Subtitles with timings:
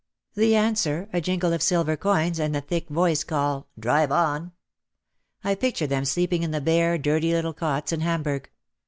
[0.33, 4.51] The answer a jingle of silver coins and the thick voice call, "Drive on!"
[5.43, 8.49] I pictured them sleeping in the bare, dirty little cots in Hamburg.